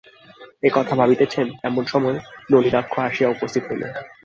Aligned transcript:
এ 0.63 0.69
কথা 0.73 0.93
ভাবিতেছেন, 0.95 1.47
এমন-সময় 1.63 2.17
নলিনাক্ষ 2.51 2.93
আসিয়া 3.07 3.29
উপস্থিত 3.29 3.63
হইল। 3.69 3.83